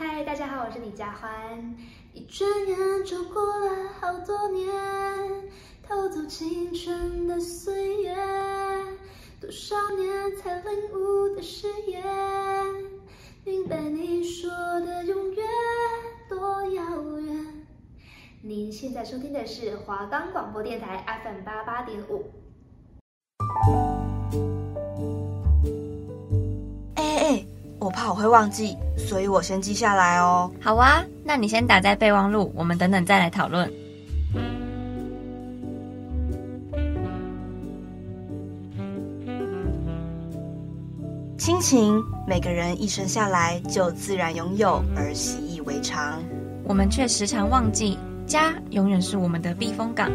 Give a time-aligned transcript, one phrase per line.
[0.00, 1.76] 嗨，大家好，我是李佳欢。
[2.14, 4.72] 一转眼就过了好多年，
[5.82, 8.14] 偷走青春的岁月，
[9.40, 12.00] 多少年才领悟的誓言，
[13.44, 15.44] 明白你说的永远
[16.28, 17.66] 多遥远。
[18.40, 22.30] 您现在收听的是华冈广播电台 FM 八八点五。
[27.78, 30.50] 我怕我会忘记，所以我先记下来哦。
[30.60, 33.70] 好啊，那你先打在备忘录，我们等等再来讨论。
[41.38, 46.20] 亲情，每个人一生下来就自然拥有，而习以为常。
[46.64, 50.10] 我们却时常忘记，家永远是我们的避风港。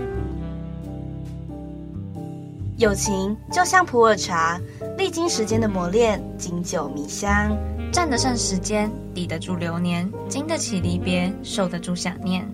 [2.83, 4.59] 友情就像普洱茶，
[4.97, 7.57] 历经时间的磨练，经久弥香，
[7.93, 12.45] 站得上时间，抵得住流年，经得起离别，受得住想念。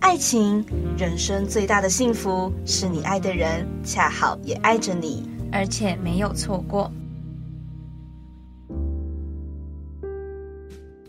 [0.00, 0.66] 爱情，
[0.98, 6.90] 人生最大的幸福，是你爱的人恰好也爱着你，而且没有错过。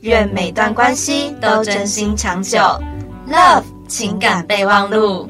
[0.01, 2.59] 愿每段关系都真心长久。
[3.27, 5.27] Love 情感备忘录。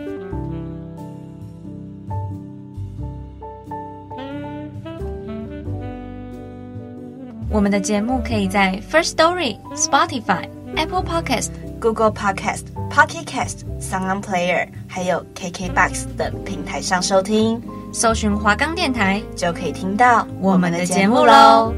[7.59, 11.49] 我们的节目可以在 First Story、Spotify、Apple Podcast、
[11.81, 21.73] Google Podcast、Pocket Cast、Sound Player，还有 KKBox 等平台上收听，搜寻华冈电台就可以听到我们的节目喽。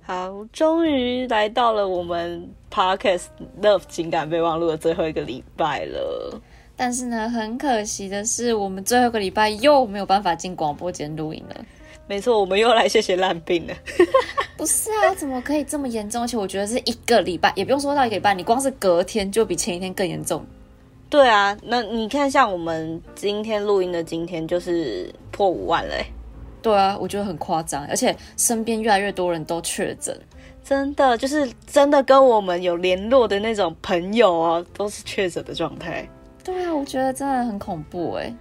[0.00, 3.24] 好，终于来到了我们 Podcast
[3.60, 6.40] Love 情感备忘录的最后一个礼拜了。
[6.76, 11.64] 但是呢，很可惜的是，我们最后一个礼拜又没有办法进广播间录音了。
[12.06, 13.74] 没错，我们又来谢谢烂病了。
[14.58, 16.22] 不是啊，怎么可以这么严重？
[16.22, 20.44] 而且我觉得是一个礼拜，也不用说到一个礼拜，你光是隔天就比前一天更严重。
[21.08, 25.94] 对啊，那你看，像我们今天录音的今天，就是破五万了。
[26.60, 30.18] 对啊，我觉得很夸张，而且身边越来越多人都确诊，
[30.64, 36.06] 真的就是真的跟我们有联络的那种朋友哦，都是确诊的状态。
[36.44, 38.32] 对啊，我觉得真的很恐怖哎！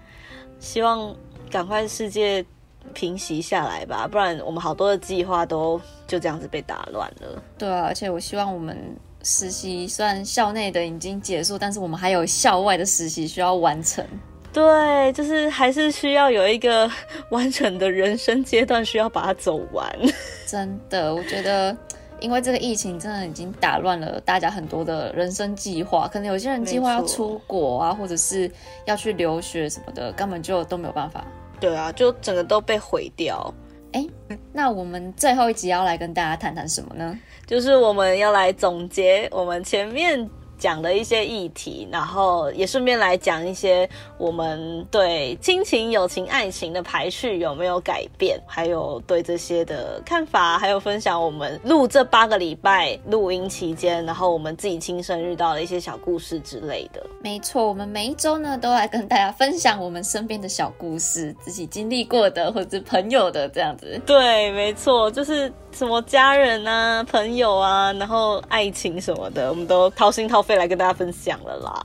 [0.60, 1.16] 希望
[1.50, 2.46] 赶快世界
[2.94, 7.42] 平息下来吧，不然我们好多的计划都就这样子被打乱了。
[7.58, 8.78] 对啊，而且我希望我们
[9.24, 14.06] 实习虽然校内的已经结束，但是我们还有校外的实习需要完成。
[14.52, 16.92] 对，就是还是需要有一个
[17.30, 19.92] 完整的人生阶段需要把它走完。
[20.46, 21.76] 真的，我觉得。
[22.24, 28.50] 因为这个疫情真的已经打乱了大家很多的人生计划，可能有些人计划要出国啊，或者是
[28.86, 31.28] 要去留学什么的，根本就都没有办法。
[31.60, 33.54] 对啊，就整个都被毁掉。
[33.92, 34.08] 哎，
[34.54, 37.20] 那我们最后一集要来跟大家谈谈什么呢？
[37.46, 40.30] 就是我们要来总结我们前面。
[40.58, 57.06] 讲的一些议题，然后也顺便来讲一些我们对亲情、友情、爱情的排序有没有改变，还有对这些的看法，还有分享我们录这八个礼拜录音期间，然后我们自己亲身遇到的一些小故事之类的。
[57.22, 64.00] 没错，我们每一周呢都来跟大家分享我们身边的小故事，自己经历过的或者朋友的这样子。
[64.06, 65.52] 对，没错，就是。
[65.74, 71.84] 什么家人啊、朋友啊，然后爱情什么的，我们都掏心掏肺来跟大家分享了啦。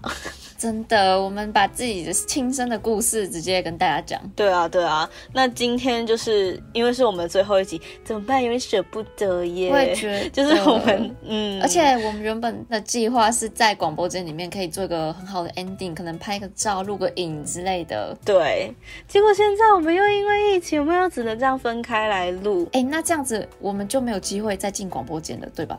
[0.58, 4.20] 真的，我们把自己的亲身的故事直接跟大家讲。
[4.34, 5.08] 对啊，对啊。
[5.32, 8.42] 那今天就是因为是我们最后一集，怎么办？
[8.42, 9.70] 有点舍不得耶。
[9.70, 11.62] 我也觉得，就是我们，嗯。
[11.62, 18.16] 而且我们原本的计划是在广播间里面可以做一个很好的 ending，可能拍个照、录个影之类的。
[18.24, 18.74] 对。
[19.06, 22.68] 结果现在我们又因为疫情，我们又只能这样分开来录。
[22.72, 25.78] 哎，那这样子我们就没有机会再进广播间了，对吧？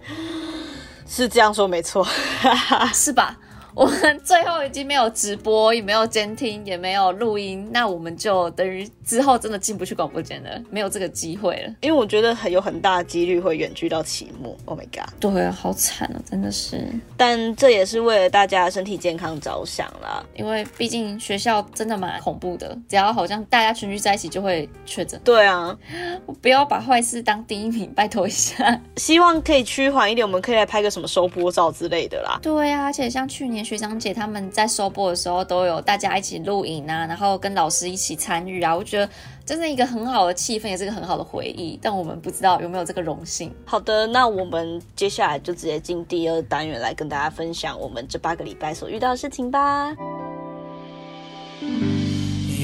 [1.06, 2.08] 是这样说没错，
[2.94, 3.38] 是吧？
[3.76, 11.74] 我们最后已经没有直播，也没有监听，也没有录音，那我们就等于之后真的进不去广播间了，没有这个机会了。
[11.82, 14.58] 因为我觉得很有很大的几率会远距到期末。
[14.66, 15.10] Oh my god！
[15.20, 16.84] 对啊，好惨啊，真的是。
[17.16, 25.22] 但这也是为了大家的身体健康着想啦，因为毕竟学校真的蛮恐怖的，只要好像大家群聚在一起就会确诊。
[25.24, 25.78] 对啊，
[26.26, 28.82] 我不要把坏事当第一名，拜托一下。
[28.98, 32.40] 希望可以趋缓一点，我们可以来拍个什么收播照之类的啦。
[32.42, 33.60] 对啊，而且像去年。
[33.70, 39.08] 学长姐他们在收播的时候都有大家一起录影啊，然后跟老师一起参与啊，我觉得
[39.46, 41.78] 真是一个很好的气氛，也是一个很好的回忆。
[41.80, 43.54] 但我们不知道有没有这个荣幸。
[43.66, 49.96] 好的，那我们接下来就直接进第二单元来跟大家分享我们这八个礼拜所遇到的事情吧。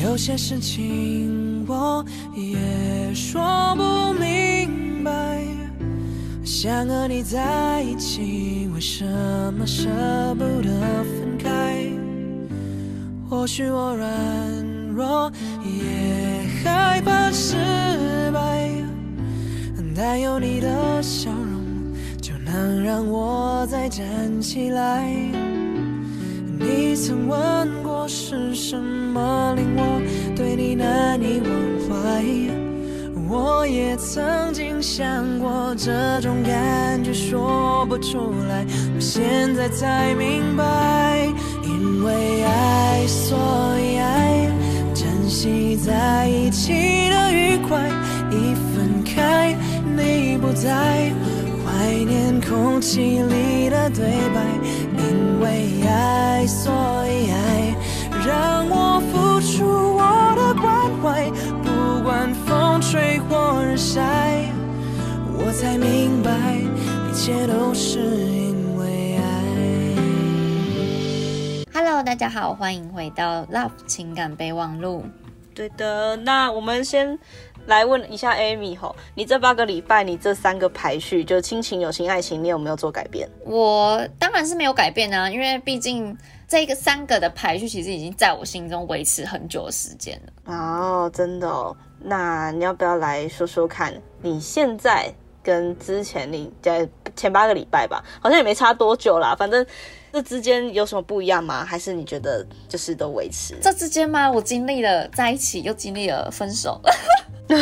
[0.04, 2.06] 有些事情我我
[2.36, 5.46] 也说不明白，
[6.46, 9.04] 想和你在一起，为什
[9.58, 9.90] 么舍
[10.36, 10.70] 不得
[11.04, 11.90] 分开？
[13.28, 14.08] 或许我软
[14.94, 15.32] 弱，
[15.64, 17.56] 也害怕失
[18.32, 18.70] 败，
[19.96, 24.06] 但有你的笑容，就能让我再站
[24.40, 25.10] 起来。
[26.60, 30.02] 你曾问过是什么令我
[30.36, 31.50] 对你难以忘
[31.90, 32.24] 怀，
[33.28, 41.28] 我也曾经想过这种感觉说不出来，我现在才明白，
[41.64, 43.38] 因为爱所
[43.80, 44.50] 以爱，
[44.94, 47.90] 珍惜在一起的愉快，
[48.32, 49.56] 一分开
[49.96, 51.12] 你不在。
[51.68, 54.42] 怀念空气里的对白，
[54.98, 56.72] 因为爱所
[57.08, 57.76] 以爱，
[58.26, 59.66] 让我付出
[59.98, 60.02] 我
[60.36, 61.30] 的关怀，
[63.30, 64.52] 风吹或日晒，
[65.38, 66.32] 我才明白
[67.10, 69.24] 一切都是因为爱。
[71.74, 75.04] Hello，大家好，欢迎回到 Love 情感备忘录。
[75.54, 77.18] 对的，那我们先。
[77.68, 83.28] 来问一下 Amy 吼，你这八个礼拜，你这三个排序，就亲情、友情、爱情，你有没有做改变？
[83.44, 86.16] 我当然是没有改变啊，因为毕竟
[86.48, 90.54] 这个三个的排序，其实已经在我心中维持很久的时间了。
[90.54, 91.76] 哦，真的哦，
[92.08, 95.12] 那你要不要来说说看，你现在
[95.42, 99.66] 跟之前你在前八个礼拜吧，好像也没差多久啦，反正
[100.14, 101.66] 这之间有什么不一样吗？
[101.66, 103.56] 还是你觉得就是都维持？
[103.62, 104.32] 这之间吗？
[104.32, 106.80] 我经历了在一起，又经历了分手。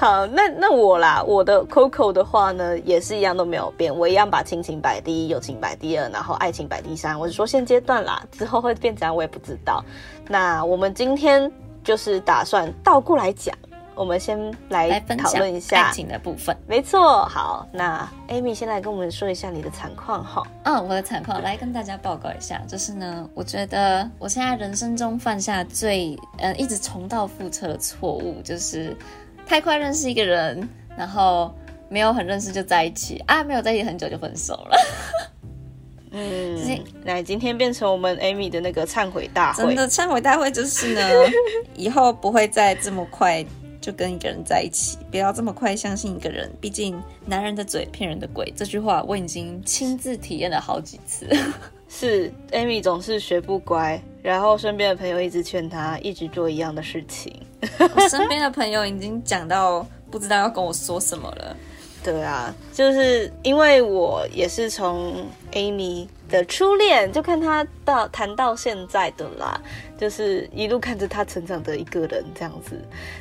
[0.00, 7.18] 好，那那我啦，我的 Coco 的话呢，也是一样都没有变，我一样把亲情摆第一，友情摆第二，然后爱情摆第三。
[7.18, 9.82] 我是说现阶段啦，之后会变怎样我也不知道。
[10.28, 11.50] 那我们今天
[11.84, 13.54] 就是打算倒过来讲。
[13.96, 16.56] 我们先来讨论一下爱情的部分。
[16.66, 20.42] 没错，好，那 Amy 先来跟我们说一下你的惨况哈。
[20.64, 28.96] 嗯，我的惨况来跟大家报告一下，就是呢，我觉得我现在人生中犯下最呃一直重蹈覆辙的错误，就是
[29.46, 31.54] 太快认识一个人，然后
[31.88, 34.76] 没有很认识就在一起啊，没有在一起很久就分手了。
[36.14, 39.64] 嗯，来今天变成我们 Amy 的那个忏悔大会。
[39.64, 41.00] 真的忏悔大会就是呢，
[41.76, 43.44] 以后不会再这么快。
[43.80, 46.50] 就跟一个人在一起，不要这么快相信一个人。
[46.58, 51.28] 毕竟男人的嘴骗人的鬼，这句话我已经亲自体验了好几次。
[51.86, 57.38] 是 Amy 总是学不乖，然后身边的朋友一直劝她，一直做一样的事情。
[57.94, 61.54] 我身边的朋友已经讲到不知道要跟我说什么了。
[62.04, 69.58] 对啊，就是因为我也是从 Amy 的初恋，就看他到谈到现在的啦，
[69.96, 72.78] 就是一路看着他成长的一个人这样子，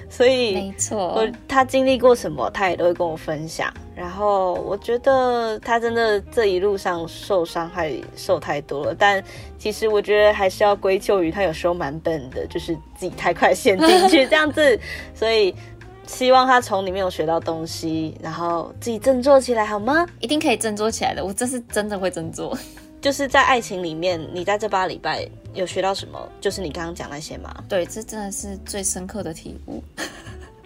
[0.10, 3.74] 所以没错，我他经历过什么，他也都会跟我分享。
[3.96, 9.24] 然后我觉得他真的这一路上受伤害受太多了，但
[9.58, 14.78] 其实我觉得还是要归咎于他有时候蛮笨的，就是自己太快陷进去这样子，
[15.16, 15.56] 所以。
[16.06, 20.06] 希望他从里面有学到东西，然后自己振作起来，好吗？
[20.20, 22.58] 一定可以振作起来的，我这是真的会振作。
[23.02, 26.18] 就是在爱情里面，你在这八礼拜有学到什么？
[26.40, 27.54] 就是你刚刚讲那些吗？
[27.68, 29.84] 对，这真的是最深刻的体悟。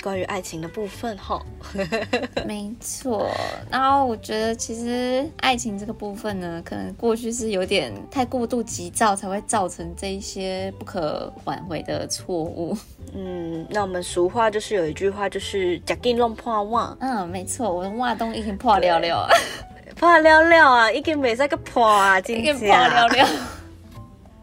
[0.02, 1.42] 关于爱情的部分，哈，
[2.46, 3.30] 没错。
[3.70, 12.78] 然后我觉得，其实爱情这个部分呢，可能过去是有点太过度急躁，才会造成这一些不可挽回的错误。
[13.14, 16.96] 嗯，那我们俗话就是有一句话，就是“假金弄破碗”。
[17.02, 19.30] 嗯，没错，我的袜都已经破了了啊，
[19.96, 23.28] 破了了啊，已经没再个破啊，已经破了了，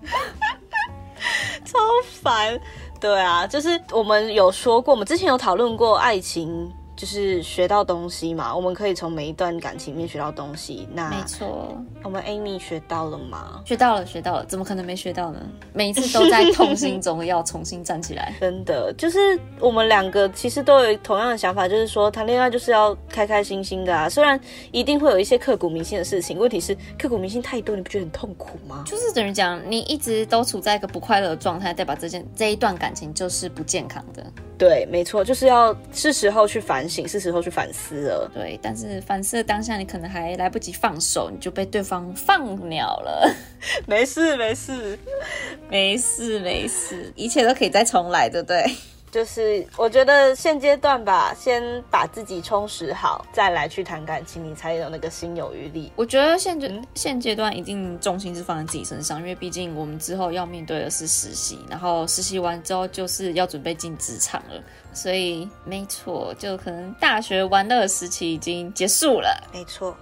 [1.64, 1.78] 超
[2.22, 2.58] 烦。
[3.04, 6.72] 对啊，就是我们有说过，我们之前有讨论过爱情。
[6.96, 10.88] 就是学到东西嘛，我们可以从每一段感情里面学到东西。
[10.92, 13.60] 那没错，我们 Amy 学到了吗？
[13.64, 15.40] 学到了，学到了，怎么可能没学到呢？
[15.72, 18.34] 每一次都在痛心中要重新站起来。
[18.40, 19.18] 真的，就是
[19.58, 24.08] 我们两个其实都有同样的想法，就是说谈恋爱就是要开开心心的啊。
[24.08, 24.38] 虽然
[24.70, 28.84] 一定会有一些刻骨铭心的事情，问题是刻骨铭心太多，你不觉得很痛苦吗？
[28.86, 34.24] 就是等于讲，你一直都处在一个不快乐的状态，代表这件这一段感情就是不健康的。
[34.56, 38.30] 对，没错，就是要是时候去反省，是时候去反思了。
[38.32, 43.34] 对，但是反思的当下，你可能还来不及放手，你就被对方放鸟了。
[43.86, 44.98] 没事，没事，
[45.68, 48.64] 没事，没事，一切都可以再重来，对不对？
[49.14, 55.92] 就是我觉得现阶段吧，先把自己充实好，再来去谈感情，你才有那个心有余力。
[55.94, 64.60] 我觉得现阶、嗯、现阶段一定重心是放在自己身上，因为毕竟我们之后要面对的是实习，然后实习完之后就是要准备进职场了，
[64.92, 69.48] 所以没错，就可能大学玩乐的时期已经结束了。
[69.52, 69.96] 没错。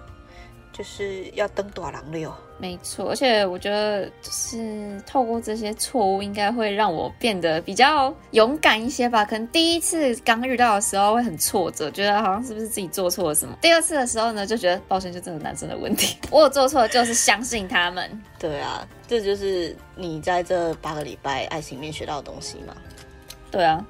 [0.82, 9.24] 就是要登大人了，没错，而且我觉得就是透过这些错误，应该会让我变得比较勇敢一些吧。
[9.24, 13.56] 可能第一次刚遇到的时候会很挫折，觉得好像是不是自己做错了什么。
[13.62, 18.22] 第二次的时候呢，就觉得抱歉，就真的男生的问题，我有做错，就是相信他们。
[18.40, 22.74] 对啊，这就是你在这八个礼拜爱情里面学到的东西嘛。
[23.52, 23.86] 对啊。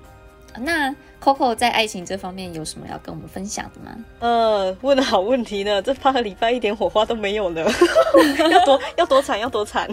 [0.58, 3.96] 那 Coco 在爱情这方面有什么要跟我们分享的吗？
[4.18, 7.64] 呃，问的好问题呢，这八个礼拜一点火花都没有呢，
[8.50, 9.88] 要多要多惨要多惨？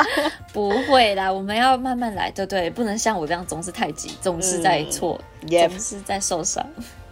[0.52, 6.62] 不会啦，我们要慢慢来，对对，不能像我这样总是太急，总是在错，嗯、总是在受伤。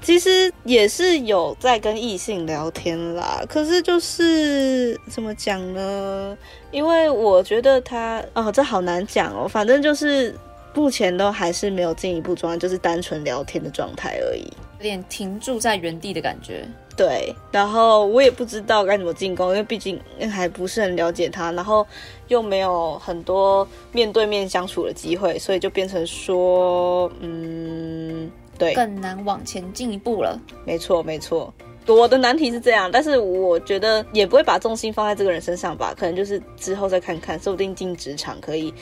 [0.02, 6.36] 其实也是有在跟异性聊天啦，可是就是怎么讲呢？
[6.70, 10.36] 因为我觉得他哦，这好难讲哦，反正就是。
[10.74, 14.44] 目前都还是没有进一步状态，就是单纯聊天的状态而已，
[14.78, 16.66] 有点停住在原地的感觉。
[16.94, 19.98] 对，然后我也不知道该怎么进攻，因为毕竟
[20.30, 21.86] 还不是很了解他，然后
[22.28, 30.38] 又没有很多面对面相处的机会，所以就变成说，嗯，对，更难往前进一步了。
[30.66, 31.52] 没错，没错，
[31.86, 38.72] 我的难题是这样，但是我觉得也不会把重心放在这个人身上吧，可能就是之后再看看，说不定进职场可以。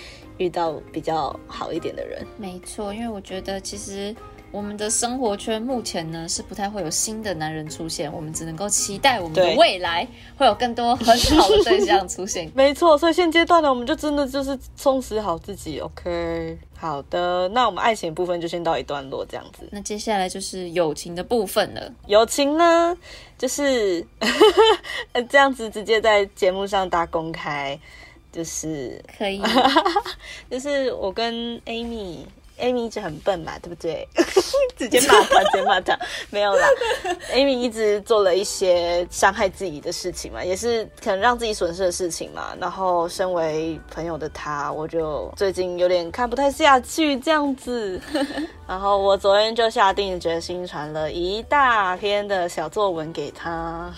[0.41, 4.17] 遇到比较好一点的人，没错，因为我觉得其实
[4.51, 11.07] 我们的生活圈目前呢是不太会有新的男人出现，我们只能够期待我们的未来会有更多很
[11.37, 12.51] 好的对象出现。
[12.57, 15.79] 没错，所以现阶段呢，我们就真的就是充实好自己。
[15.79, 19.69] OK，好的，那我们爱情部分就先到一段落这样子。
[19.71, 21.93] 那接下来就是友情的部分了。
[22.07, 22.97] 友情呢，
[23.37, 24.03] 就是
[25.29, 27.79] 这样子直接在节目上大公开。
[28.33, 29.43] 就是可以，
[30.51, 34.07] 就是我跟 Amy，Amy 一直很笨嘛，对不对？
[34.77, 35.99] 直接骂他，直接骂他，
[36.31, 36.67] 没有啦。
[37.35, 42.57] Amy 一直做了一些伤害自己的事情嘛，也是可能让自己损失的事情嘛。
[42.59, 48.01] 然后，身为朋友的他，我就最近有点看不太下去这样子。
[48.67, 53.93] 然后，我昨天就下定决心传了一大篇的小作文给他。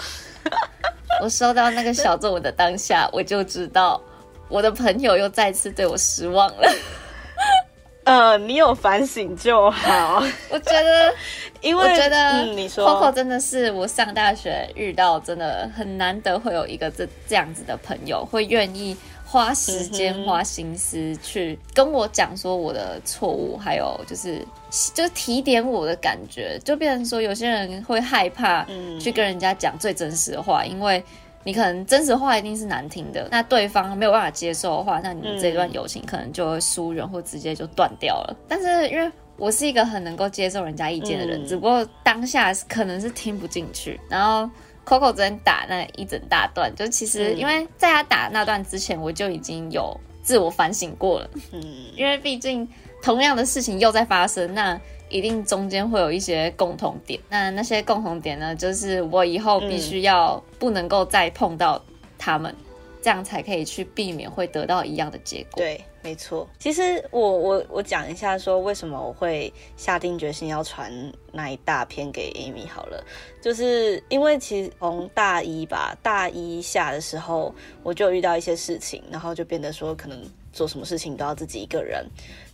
[1.23, 4.03] 我收到那个小作文的当下，我就知道。
[4.53, 6.69] 我的朋友又再次对我失望了。
[8.05, 10.23] 呃，你有反省就好。
[10.51, 11.15] 我觉得，
[11.63, 24.45] 因为我觉得，嗯，你说，Coco 真的是我上大学遇到真的很难得会有一个这这样子的朋友，会愿意花时间、嗯、花心思去跟我讲说我的错误，还有就是
[24.93, 28.67] 就是提点我的感觉，就变成说有些人会害怕
[29.01, 31.03] 去跟人家讲最真实的话，因为。
[31.45, 38.37] 你可能真实话一定是难听的，那对方没有办法接受的话，那你们这段友情可能就会疏远或直接就断掉了。
[38.49, 44.01] 但是因为我是一个很能够接受人家意见的人，只不过当下可能是听不进去。
[44.09, 44.49] 然后
[44.87, 51.31] Coco 昨天打那一整大段，就其实因为在他打那段之前，我就已经有自我反省过了。
[51.53, 51.63] 嗯，
[51.97, 52.69] 因为毕竟
[53.03, 54.81] 同样的事情又在发生，那。
[55.13, 61.81] 一定中间会有一些共同点，那那些共同点呢，就是我以后必须要不能够再碰到
[62.19, 62.55] 他们，
[63.03, 65.57] 这样才可以去避免会得到一样的结果。
[65.57, 66.49] 对，没错。
[66.59, 70.91] 其实我我我讲一下，说为什么我会下定决心要传
[71.31, 73.05] 那一大篇给 Amy 好了，
[73.43, 80.19] 就是因为其实从大一吧，大一下的时候我就遇到一些事情，然后就变得说可能
[80.53, 82.07] 做什么事情都要自己一个人。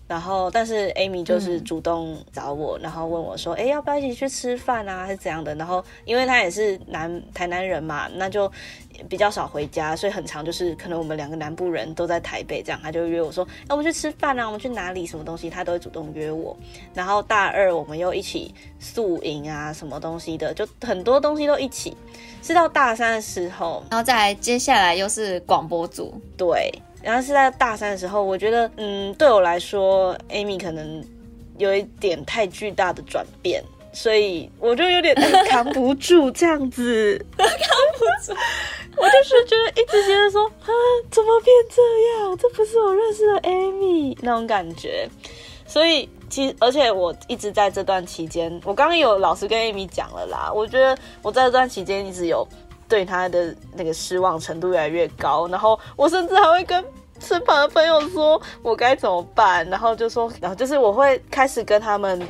[0.08, 8.50] 然后，但是 Amy 就是主动找我，嗯、然后问我说：“哎，要不要一起去吃饭啊，还是怎样的？”然后，因为他也是南台南人嘛，那就
[9.06, 15.06] 比较少回家，所以很长就是可能我们两个南部人都在台北，这样他就约我说：“哎我们去吃饭啊，我们去哪里？
[15.06, 16.56] 什么东西？”他都会主动约我。
[16.94, 21.94] 然后大二我们又一起宿营啊，什么东西的，就很多东西都一起。
[22.42, 26.72] 是到大三的时候，然后再接下来又是广播组，对。
[27.08, 31.02] 然后是在大三的时候，我觉得，嗯，对我来说，Amy 可能
[31.56, 35.14] 有一点太巨大的转变，所以我就有点
[35.48, 38.38] 扛不住这样子， 扛不住。
[38.98, 40.68] 我就是觉得一直觉得说，啊，
[41.10, 41.80] 怎么变这
[42.20, 42.36] 样？
[42.36, 45.08] 这不是我认识的 Amy 那种感觉。
[45.66, 50.52] 所以其实，而且我一直在这段期间，我刚刚有老实跟 Amy 讲了啦。
[50.54, 52.46] 我觉得我在这段期间一直有。
[52.88, 56.85] 对他的那个失望程度越来越高，然后我甚至还会跟
[57.21, 62.21] 身旁的朋友说我该怎么办，然后就说，然后就是我会开始跟他们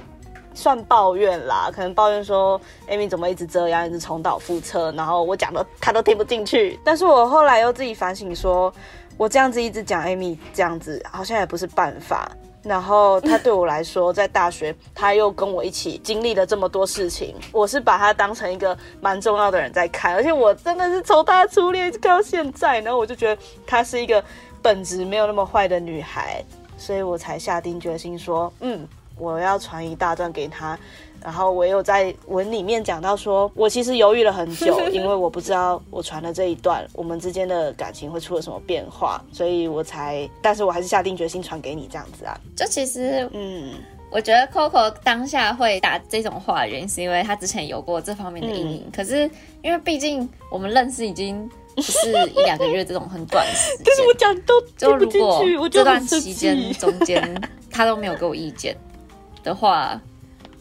[0.55, 6.81] 算抱怨啦，可能抱怨说 Amy 怎么一直这样，一直重蹈覆辙，然后我讲的他都听不进去。
[6.83, 8.73] 但是我后来又自己反省说，
[9.17, 12.29] 我这样子一直讲 Amy 这样子好像也不是办法。
[12.69, 24.23] 然后他对我来说，在大学他又跟我一起经历了这么多事情，我是把他当成一个蛮重要的人在看，而且我真的是从他初恋看到现在，然后我就觉得她是一个
[24.61, 26.45] 本质没有那么坏的女孩，
[26.77, 28.87] 所以我才下定决心说，嗯，
[29.19, 30.79] 我要传一大段给他。
[31.21, 42.39] 然后我有在文里面讲到说，我其实犹豫了很久，因为我不知道我传的这一段，我们之间的感情会出了什么变化，所以我才，但是我还是下定决心传给你这样子啊。
[42.55, 43.73] 就其实，嗯，
[44.13, 48.85] 我觉得 Coco 当下会打这种话的原因，是因为他之前有过这方面的阴影。
[48.87, 49.29] 嗯、可是
[49.61, 58.77] 因为毕竟我们认识已经不是一两个月这种很短时间，但是我讲都听不进去，就如果这段期间中间他都没有给我意见
[59.43, 60.01] 的话。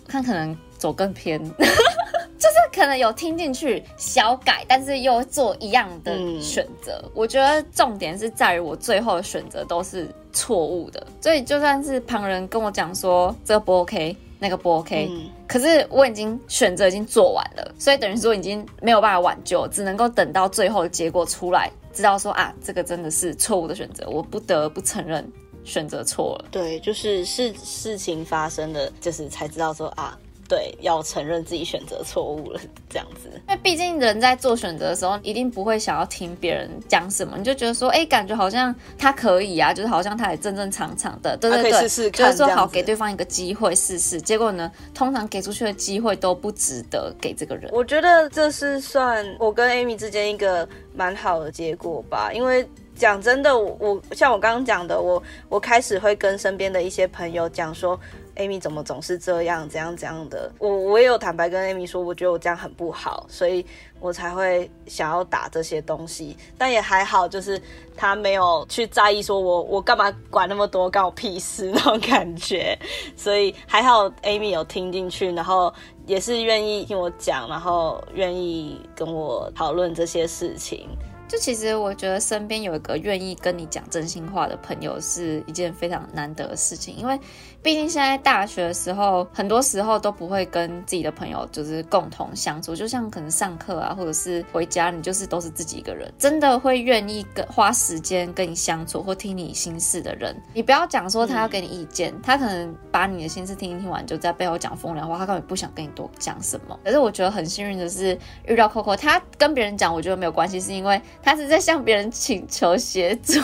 [0.09, 6.97] 看可能走更偏， 就是可能有听进去小改，但是又做一样的选择。
[7.03, 25.29] 嗯、我觉得重点是在于我最后的选择都是错误的，所以就算是旁人跟我讲说这个不 OK，那个不 OK，嗯、可是我已经选择已经做完了，所以等于说已经没有办法挽救，只能够等到最后的结果出来，知道说啊，这个真的是错误的选择，我不得不承认。
[25.67, 32.59] 选择错了，对，就是事事情发生的，就是才知道说啊，对，要承认自己选择错误了，
[32.89, 33.29] 这样子。
[33.49, 44.21] 因为毕竟人在做选择的时候，一定不会想要听别人讲什么，你就觉得说，哎，感觉好像他可以啊，就是好像他也正正常常的，对对对，试试看，就是说好给对方一个机会试试。
[44.21, 47.69] 结果呢，通常给出去的机会都不值得给这个人。
[47.73, 52.65] 我觉得这是算我跟 Amy 之间一个蛮好的结果吧，因为。
[52.97, 57.97] 讲真的，我像我刚刚讲的，我我开始会跟身边的一些朋友讲说
[58.35, 60.51] ，Amy 怎么总是这样，怎样怎样的。
[60.57, 63.63] 我我也有坦白跟 Amy 说，我觉得我这样很不好，所以
[63.99, 66.35] 我才会想要打这些东西。
[66.57, 67.61] 但也还好，就是
[67.95, 72.77] 他没有去在意，说我我干嘛管那么多，干我屁事那种感觉。
[73.15, 75.71] 所以还好，Amy 有听进去，然后
[76.07, 80.89] 也是愿意听我讲，然后愿意跟我讨论这些事情。
[81.27, 87.19] 就其实我觉得身边有一个愿意跟你讲真心话的朋友是一件非常难得的事情，因为
[87.61, 96.09] 毕竟现在大学的时候，很多时候都不会跟自己的朋友就是共同相处，就像可能上课啊，或者是回家，你就是都是自己一个人。
[96.17, 106.79] 真的会愿意跟花时间跟你相处或听你心事的人，你不要讲说他要给你意见，嗯、他可能把你的心事听一听完，就在背后讲风凉话，他根本不想跟你多讲什么。
[106.85, 111.01] 可是我觉得很幸运的是遇到 Coco，他跟别人讲，我觉得没有关系，是因为。
[111.27, 113.41] 他是在向别人请求协助，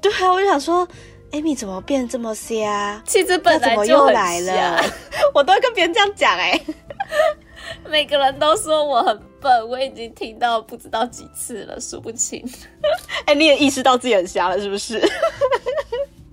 [0.00, 0.88] 对啊，我就想说
[1.32, 3.02] ，Amy 怎么变这么瞎？
[3.06, 4.82] 气质本来就很来了，
[5.34, 6.62] 我都会跟别人这样讲哎、欸。
[7.90, 12.42] 每个人都说我很笨，我已经听到不知道几次了，数不清。
[13.26, 15.06] 哎、欸，你也意识到自己很瞎了，是不是？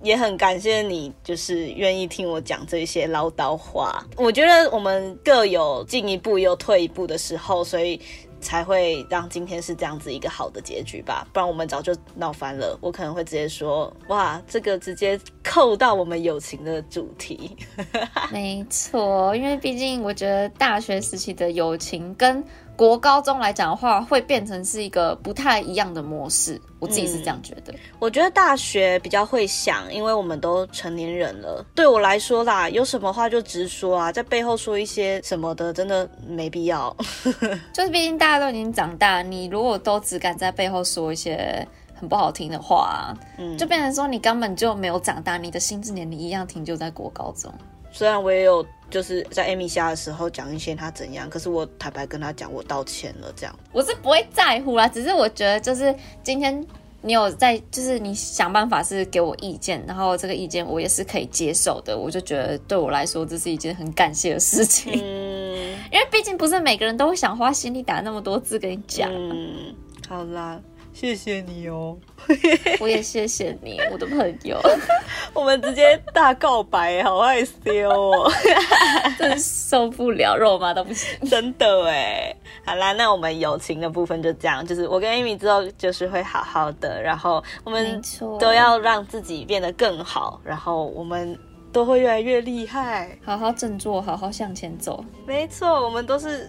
[0.02, 4.02] 也很感谢你，就是愿意听我讲这些唠叨话。
[4.16, 8.00] 我觉得我们各有进一步又退一步的时候，所以。
[8.44, 12.78] 才会让今天是这样子一个好的结局吧，不然我们早就闹翻了。
[12.80, 17.56] 我可能会直接说，哇，这个直接扣到我们友情的主题。
[18.30, 22.44] 没错，因为毕竟我觉得大学时期的友情跟
[22.76, 26.60] 国高中来讲的话，会变成是一个不太一样的模式。
[26.80, 27.72] 我自己是这样觉得。
[27.72, 31.64] 嗯，我觉得大学比较会想，因为我们都成年人了。
[31.74, 36.94] 对我来说啦，有什么话就直说啊，在背后说一些什么的，真的没必要。
[37.72, 47.52] 就是毕竟大家都已经长大，你如果都只敢在背后说一些很不好听的话，嗯，就变成说你根本就没有长大，你的心智年龄一样停留在国高中。
[47.96, 53.56] 虽然我也有就是在 Amy 家的时候讲一些他怎样，可是我坦白跟他讲，我道歉了，这样。
[53.70, 56.66] 我是不会在乎啦，只是我觉得就是今天
[57.02, 64.92] 你有在，就是你想办法是给我意见，然后这个意见我也是可以接受的，我就觉得对我来说这是一件很感谢的事情。
[64.94, 69.08] 嗯， 因为毕竟不是每个人都会想花心力打那么多字跟你讲。
[69.12, 69.72] 嗯，
[70.08, 70.60] 好啦。
[70.94, 71.98] 谢谢你哦，
[72.78, 74.60] 我也谢谢你，我的朋友。
[75.34, 78.30] 我们直接大告白，好害羞哦，
[79.18, 82.34] 真受不了，肉麻都不行，真的哎。
[82.64, 88.00] 好啦，那我们友情的部分就这样，就是我跟 Amy 之后就是会好好的，然后我们
[88.38, 91.36] 都要让自己变得更好，然后我们
[91.72, 95.04] 都会越来越厉害，好好振作，好好向前走。
[95.26, 96.48] 没错，我们都是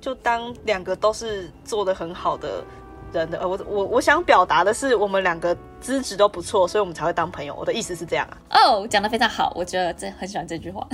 [0.00, 2.64] 就当两个都是做的很好的。
[3.20, 3.38] 人的。
[3.38, 7.54] 呃，我我我想表达的是，我们两个资质都不错，所以我们才会当朋友。
[7.54, 8.36] 我的意思是这样啊。
[8.50, 10.86] 哦，讲的非常好，我觉得这很喜欢这句话。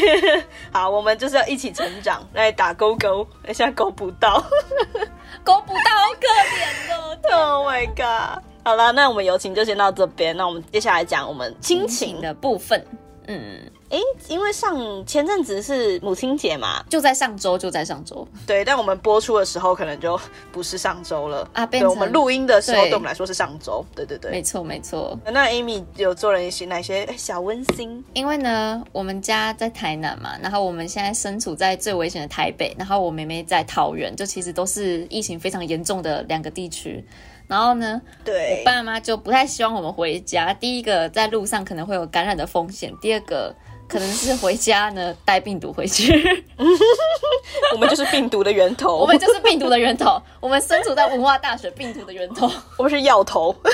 [0.72, 3.26] 好，我们就是要一起成长，来打勾勾。
[3.46, 4.42] 现在勾不到，
[5.44, 7.10] 勾不到，好可怜哦。
[7.34, 8.42] Oh my god！
[8.64, 10.36] 好了，那我们友情就先到这边。
[10.36, 12.84] 那我们接下来讲我们亲情的部分。
[13.26, 13.60] 嗯。
[13.90, 18.26] 哎，因为上前阵子是母亲节嘛，就在上周，就在上周。
[18.46, 20.18] 对，但我们播出的时候可能就
[20.50, 21.64] 不是上周了啊。
[21.66, 23.84] 对，我们录音的时候，对我们来说是上周。
[23.94, 25.16] 对对对，没错没错。
[25.26, 28.02] 那 Amy 有做了一些哪些小温馨？
[28.14, 37.04] 因为呢，我们家在台南嘛，然后我们现在身处在最危险的台北，然后我妹妹在桃园，就其实都是疫情非常严重的两个地区。
[37.46, 40.52] 然后呢，对，我爸妈就不太希望我们回家。
[40.54, 43.54] 第一个，在路上可能会有感染的风险；第二个。
[43.88, 46.12] 可能是回家呢，带病毒回去。
[47.72, 50.20] 我们就是病毒的源头，我们就是病毒的源头。
[50.40, 52.50] 我们身处在文化大学，病毒的源头。
[52.76, 53.54] 我们是药头。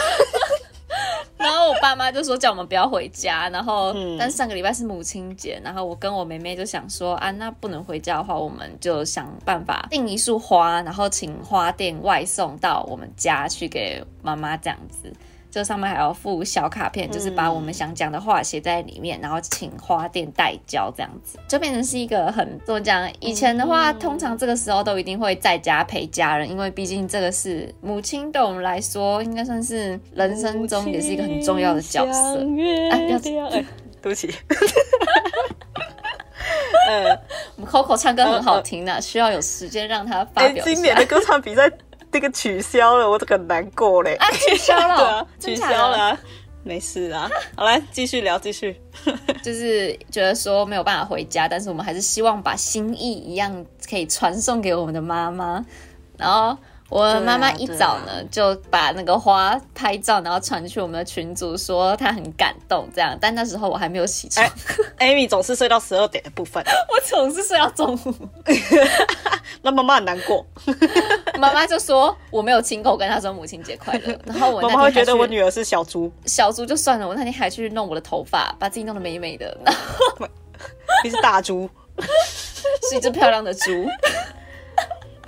[1.39, 3.49] 然后我爸妈就说叫我们不要回家。
[3.49, 15.11] 然后，嗯、但上个礼拜是母亲节，然后我跟我妹妹就想说啊，那不能回家的话，我们就想办法订一束花，然后请花店外送到我们家去给妈妈这样子。
[15.51, 23.11] 这上面还要附小卡片，就是把我们想讲的话写在里面，嗯、然后请花店代交，这样子就变成是一个很怎么讲？
[23.21, 32.39] 以前的话，嗯、通常这个时候都一定会在家陪家人，因为毕竟这个是母亲对我们来说，应该算是人生中也是一个很重要的角色。
[32.91, 33.65] 啊，要哎，
[34.01, 34.33] 对不起。
[36.89, 37.19] 嗯，
[37.57, 40.65] 我们 Coco 唱歌很好听的，需要有时间让他发表。
[40.65, 41.71] 今年的歌唱比赛。
[42.11, 44.15] 这个取消了，我这个难过嘞！
[44.17, 46.19] 啊，取消了， 对啊，取消了，
[46.63, 47.31] 没事啊。
[47.57, 48.81] 好，来继续聊，继续。
[49.43, 55.65] 就是觉得说没有办法回家，但是我们还是希望把心意一样可以传送给我们的妈妈，
[56.17, 56.57] 然后。
[56.91, 63.17] 我妈妈一早呢、啊啊、就把那个花拍照，然后传去我们的群组，说她很感动这样。
[63.21, 64.45] 但那时候我还没有起床。
[64.99, 68.15] 欸、Amy 总是睡到十二点的部分， 我总是睡到中午。
[69.63, 70.45] 那妈妈很难过。
[71.39, 74.19] 妈妈就说我没有亲口跟她说母亲节快乐。
[74.25, 76.13] 然后我妈妈会觉得我女儿是小猪。
[76.27, 79.57] 小猪就算了，我那天还去弄我的头发，把自己弄得美美的。
[81.05, 81.71] 你是大猪，
[82.91, 83.87] 是一只漂亮的猪。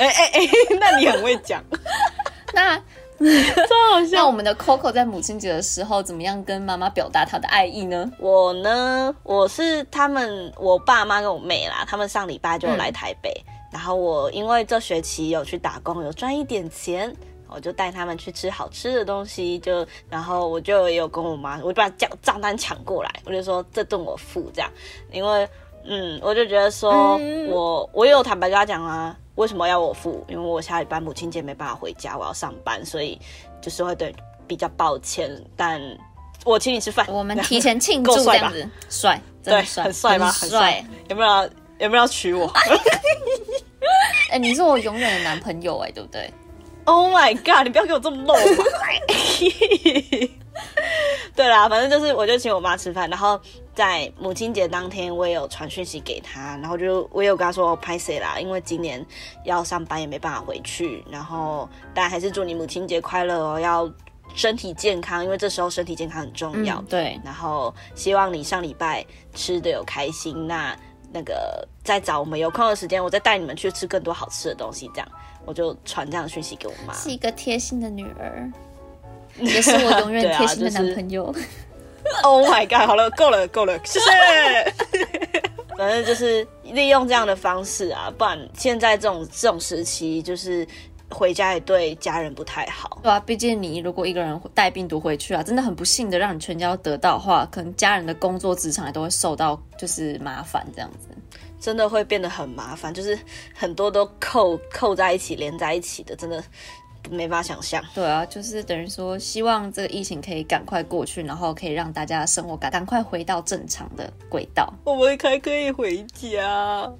[0.09, 1.63] 哎哎哎，那你很会讲。
[2.55, 2.77] 那
[3.23, 4.17] 超好笑。
[4.17, 8.11] 那我们的 Coco 在母亲节的时候，怎么样跟妈妈表达她的爱意呢？
[8.19, 17.15] 我呢，我是他们我爸妈跟我妹啦，他们上礼拜就来台北，嗯、然后我因为这学期有去打工，有赚一点钱，
[17.49, 24.71] 我就带他们去吃好吃的东西，就然后我就有跟我妈，我就把账账单抢过来，我就说这顿我付这样，
[25.13, 25.49] 因为
[25.85, 29.17] 嗯，我就觉得说、嗯、我我有坦白跟他讲啊。
[29.37, 30.25] 为什么要我付？
[30.29, 33.19] 因为我下礼拜母亲节没办法回家，我要上班，所以
[33.61, 34.15] 就是会对
[34.47, 35.31] 比较抱歉。
[35.57, 35.81] 但
[36.45, 40.31] 我请你吃饭，我们提前庆祝这样子，帅，对，很帅吗？
[40.31, 42.51] 很帅，有没有有没有要娶我？
[44.31, 46.33] 哎，你是我永远的男朋友哎，对不对
[46.85, 47.65] ？Oh my god！
[47.65, 48.35] 你不要给我这么露。
[51.35, 53.41] 对啦，反正就是我就请我妈吃饭，然后
[53.75, 59.05] 在母亲节当天，我也有传讯息给她，然后就我也有跟她说拍谁啦，因为今年
[59.45, 63.91] 要上班也没办法回去，然后但还是祝你母亲节快乐哦，要
[64.35, 66.77] 身体健康，因为这时候身体健康很重要。
[66.81, 70.77] 嗯、对，然后希望你上礼拜吃的有开心，那
[71.13, 75.09] 那个再找我们有空的时间，我再带你们去吃更多好吃的东西，这样
[75.47, 78.51] 我就传这样的讯息给我妈，是一个贴心的女儿。
[79.39, 81.27] 也是我永远 贴心的男朋友。
[81.27, 81.47] 啊就是、
[82.25, 82.87] Oh my god！
[82.87, 84.11] 好了，够了，够了，谢谢。
[85.79, 90.67] 反正就是利用这样的方式啊，不然现在这种这种时期，就是
[91.09, 92.99] 回家也对家人不太好。
[93.03, 101.09] 对啊，毕竟你如果一个人带病毒回去啊，真的很不幸的让你全家得到的话，可能家人的工作职场也都会受到就是麻烦，这样子
[101.61, 103.19] 真的会变得很麻烦，就是
[103.55, 106.43] 很多都扣扣在一起，连在一起的，真的。
[107.11, 114.73] 没法想象，对啊，就是等于说，希望这个疫情可以赶快过去，然后可以让大家的生活赶赶快回到正常的轨道。
[114.85, 116.91] 我们还可以回家，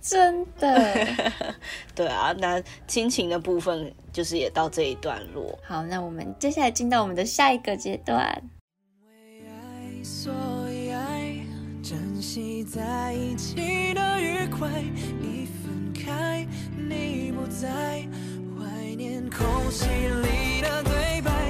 [0.00, 1.06] 真的。
[1.94, 5.56] 对啊，那亲情的部分就是也到这一段落。
[5.62, 8.42] 好，那我们接下来进到我们的下一个阶段。
[9.06, 10.32] 为爱，所
[10.70, 11.36] 以爱，
[11.82, 14.68] 珍惜在一起的愉快，
[15.22, 18.06] 一分开，你不在。
[18.94, 21.43] 念空气里的对白，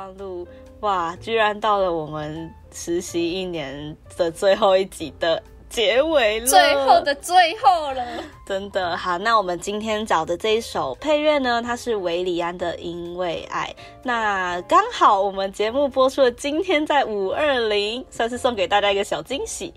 [0.00, 0.48] 感备忘录，
[0.80, 8.04] 哇，居然到了我们实习一年的最后一集的结尾了，最后的最后了，
[8.46, 9.18] 真的好。
[9.18, 13.72] 那我们今天找的这一首配乐呢，它是维里安的《因为爱》。
[14.02, 19.72] 那刚好我们节目播出的今天在五二零，算是送给大家一个小惊喜。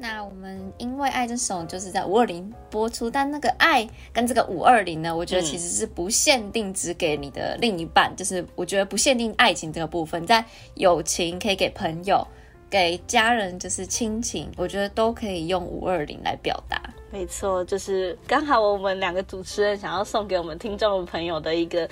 [0.00, 10.42] 那我们因为爱这首就是在五二零播出，但那个爱跟这个五二零呢，我觉得其实是不限定只给你的另一半，嗯、就是我觉得不限定爱情这个部分，在
[10.74, 12.26] 友情可以给朋友、
[12.70, 16.80] 给家人，就是亲情，我觉得都可以用五二零来表达。
[17.10, 21.86] 没错，就是刚好我们两个主持人想要送给我们听众朋友的一个。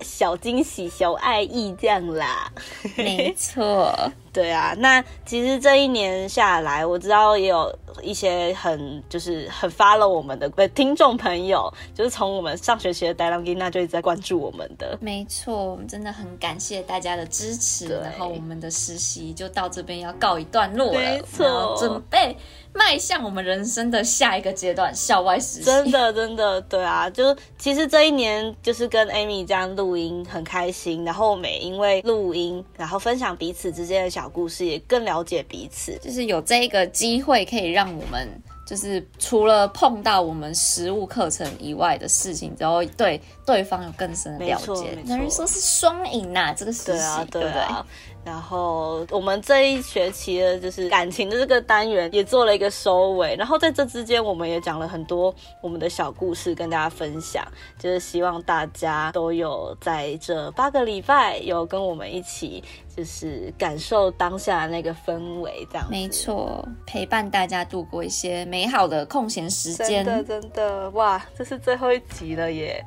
[0.00, 2.52] 小惊喜、小爱意这样啦，
[2.96, 3.94] 没错，
[4.34, 4.74] 对啊。
[4.76, 14.98] 那其实这一年下来，我知道也有一些很就是很 follow 我们的听众朋友，就是从我们上学期的 Dialogue 那就一直在关注我们的。
[15.00, 17.94] 没错，我们真的很感谢大家的支持。
[18.02, 22.36] 然后我们的实习就到这边要告一段落了，没错，准备。
[22.76, 25.62] 迈向我们人生的下一个阶段，校外实习。
[25.62, 27.24] 真的，真的，对啊，就
[27.56, 35.98] 其实这一年就是跟 Amy 这样录音很开心，然后我们也因为录音，然后分享彼此之间的小故事，也更了解彼此。
[36.02, 38.28] 就是有这一个机会，可以让我们
[38.66, 44.96] 就是除了碰到我们实物课程以外的事情，之后对对方有更深的了解。
[45.06, 47.42] 等于说是双赢呐，这个实习，对啊，对啊。
[47.42, 47.84] 对不对？
[48.24, 57.46] 然后我们这一学期的就是感情的这个单元也做了一个收尾，然后在这之间我们也讲了很多我们的小故事跟大家分享，
[57.78, 62.64] 就是希望大家都有在这八个礼拜有跟我们一起，
[62.96, 65.86] 就是感受当下的那个氛围，这样。
[65.90, 70.04] 没错，陪伴大家度过一些美好的空闲时间。
[70.04, 72.82] 真的真的，哇，这是最后一集了耶！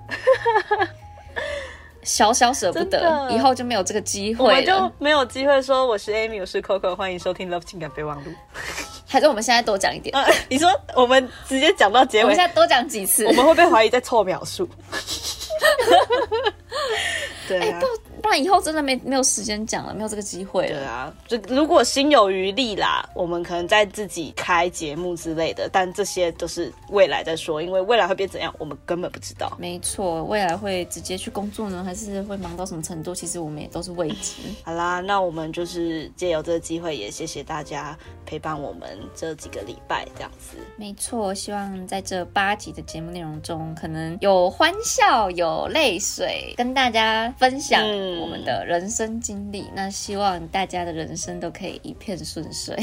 [2.07, 8.31] 小小舍不得，以后就没有这个机会了，我们就没有机会说我是 Amy，我是 Coco，欢迎收听《Love 情感备忘录》。
[9.05, 10.15] 还是我们现在多讲一点？
[10.15, 14.65] 呃，你说我们直接讲到结尾，我们现在多讲几次，我们会被怀疑在凑秒数。
[17.49, 17.77] 对啊。
[17.77, 17.85] 欸
[18.21, 20.79] 不然以后真的没没有时间讲了，没有这个机会了。
[20.79, 29.55] 对啊，就如果心有余力啦，我们可能在自己开节目之类的，但这些都是未来再说，因为未来会变怎样，我们根本不知道。
[29.59, 33.13] 没错，未来会直接去工作呢，还是会忙到什么程度？
[33.13, 34.41] 其实我们也都是未知。
[34.63, 40.57] 好啦，那我们就是借由这个机会，也谢谢大家陪伴我们这几个礼拜，这样子。
[40.75, 47.81] 没错，希望在这八集的节目内容中，可能有欢笑，有泪水，跟大家分享。
[47.83, 52.75] 嗯我们的人生经历，那希望大家的人生都可以一片顺遂。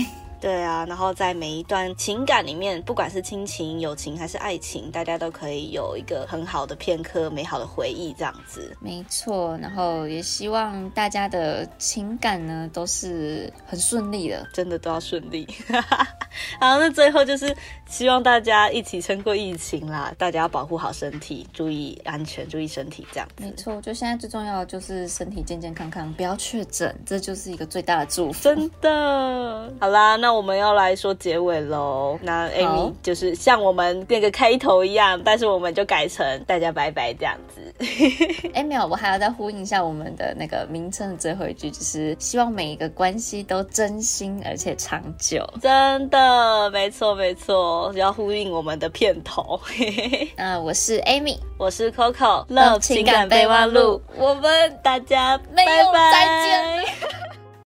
[0.44, 8.76] 对啊，然后在每一段情感里面，不管是亲情、友情还是爱情，大家都可以有一个很好的片刻、美好的回忆，这样子。
[8.78, 15.48] 没错，然后也希望大家的情感呢都是很顺利的，真的都要顺利。
[16.60, 17.56] 好，那最后就是
[17.88, 23.46] 希望大家一起撑过疫情啦，大家要保护好身体，注意安全，注意身体，这样子。
[23.46, 28.42] 没错，就现在最重要的就是身体健健康康，不要确诊，这就是一个最大的祝福。
[28.42, 29.72] 真的。
[29.80, 30.33] 好啦，那。
[30.34, 37.74] 我们要来说结尾喽，那 Amy 就是像我们那个开头一样，但是我们就改成大家拜拜这样子。
[38.54, 45.48] 哎，没有，我还要再呼应一下我们的那个名称的最后一句，就是希望每一个关系都真心而且长久。
[45.60, 49.60] 真的，没错没错，要呼应我们的片头。
[50.36, 57.43] 那我是 Amy，我是 Coco，Love 情感备忘录，我们大家拜拜再见。